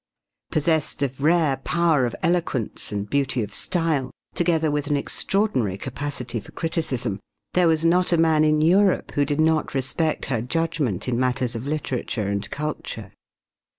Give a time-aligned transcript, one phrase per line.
[0.49, 6.39] Possessed of rare power of eloquence and beauty of style, together with an extraordinary capacity
[6.39, 7.19] for criticism,
[7.53, 11.53] there was not a man in Europe who did not respect her judgment in matters
[11.53, 13.11] of literature and culture.